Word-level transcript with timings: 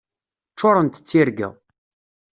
Ččurent 0.51 0.99
d 1.03 1.03
tirga. 1.09 1.49